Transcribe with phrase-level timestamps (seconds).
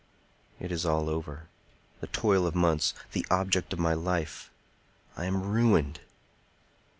[0.59, 4.49] It is all over—the toil of months, the object of my life.
[5.15, 5.99] I am ruined!"